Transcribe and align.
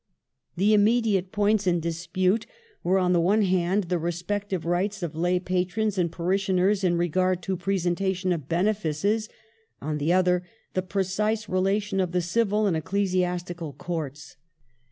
The 0.57 0.73
immediate 0.73 1.31
points 1.31 1.67
in 1.67 1.79
dispute 1.79 2.47
were, 2.83 2.97
on 2.97 3.13
the 3.13 3.21
one 3.21 3.43
hand, 3.43 3.83
the 3.83 3.99
respective 3.99 4.65
rights 4.65 5.03
of 5.03 5.15
la;^ 5.15 5.45
patrons 5.45 5.95
and 5.99 6.11
parishioners 6.11 6.83
in 6.83 6.97
regard 6.97 7.43
to 7.43 7.55
presentation 7.55 8.31
to 8.31 8.39
benefices; 8.39 9.29
on 9.79 9.99
the 9.99 10.11
other 10.11 10.41
the 10.73 10.81
precise 10.81 11.45
rela 11.45 11.79
tion 11.79 11.99
of 11.99 12.13
the 12.13 12.21
Civil 12.23 12.65
and 12.65 12.75
Ecclesiastical 12.75 13.73
Courts. 13.73 14.37